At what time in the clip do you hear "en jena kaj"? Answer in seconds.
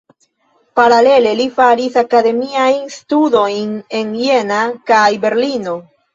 4.01-5.05